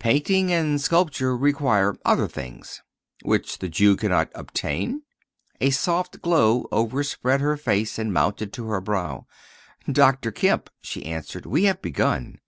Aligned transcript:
Painting 0.00 0.50
and 0.52 0.80
sculpture 0.80 1.36
require 1.36 1.94
other 2.04 2.26
things." 2.26 2.82
"Which 3.22 3.58
the 3.60 3.68
Jew 3.68 3.94
cannot 3.94 4.28
obtain?" 4.34 5.04
A 5.60 5.70
soft 5.70 6.20
glow 6.20 6.66
overspread 6.72 7.40
her 7.40 7.56
face 7.56 7.96
and 7.96 8.12
mounted 8.12 8.52
to 8.54 8.66
her 8.70 8.80
brow. 8.80 9.26
"Dr. 9.88 10.32
Kemp," 10.32 10.68
she 10.80 11.06
answered, 11.06 11.46
"we 11.46 11.62
have 11.66 11.80
begun. 11.80 12.36